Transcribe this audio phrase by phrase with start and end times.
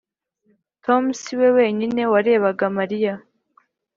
[0.85, 3.13] tom si we wenyine warebaga mariya.